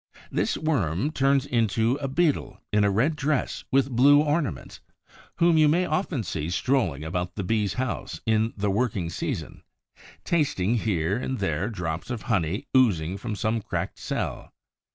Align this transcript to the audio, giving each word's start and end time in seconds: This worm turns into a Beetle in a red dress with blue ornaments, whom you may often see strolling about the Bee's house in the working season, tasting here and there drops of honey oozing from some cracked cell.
This 0.31 0.57
worm 0.57 1.11
turns 1.11 1.45
into 1.45 1.93
a 2.01 2.07
Beetle 2.07 2.59
in 2.73 2.83
a 2.83 2.89
red 2.89 3.15
dress 3.15 3.65
with 3.69 3.91
blue 3.91 4.19
ornaments, 4.23 4.79
whom 5.35 5.59
you 5.59 5.67
may 5.69 5.85
often 5.85 6.23
see 6.23 6.49
strolling 6.49 7.03
about 7.03 7.35
the 7.35 7.43
Bee's 7.43 7.75
house 7.75 8.19
in 8.25 8.51
the 8.57 8.71
working 8.71 9.11
season, 9.11 9.61
tasting 10.23 10.73
here 10.79 11.17
and 11.17 11.37
there 11.37 11.69
drops 11.69 12.09
of 12.09 12.23
honey 12.23 12.67
oozing 12.75 13.15
from 13.15 13.35
some 13.35 13.61
cracked 13.61 13.99
cell. 13.99 14.51